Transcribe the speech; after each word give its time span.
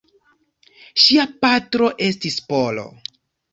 Ŝia 1.03 1.27
patro 1.45 1.93
estis 2.09 2.41
Polo. 2.51 2.89